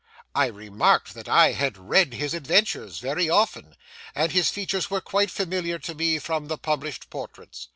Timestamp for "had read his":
1.51-2.33